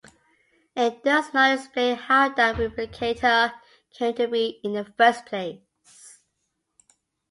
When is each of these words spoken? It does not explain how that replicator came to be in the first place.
It 0.75 1.03
does 1.03 1.31
not 1.31 1.53
explain 1.59 1.95
how 1.95 2.29
that 2.29 2.55
replicator 2.55 3.53
came 3.93 4.15
to 4.15 4.27
be 4.27 4.59
in 4.63 4.73
the 4.73 4.85
first 4.97 5.27
place. 5.27 5.59